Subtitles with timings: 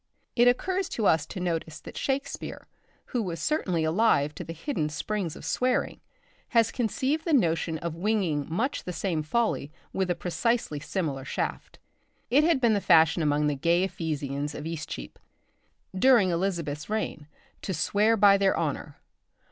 [0.35, 2.65] It occurs to us to notice that Shakespeare,
[3.13, 6.01] who was certainly alive to the hidden springs of swearing,
[6.49, 11.77] has conceived the notion of winging much the same folly with a precisely similar shaft.
[12.31, 15.19] It had been the fashion among the gay Ephesians of Eastcheap,
[15.95, 17.27] during Elizabeth's reign,
[17.61, 18.97] to swear by their honour.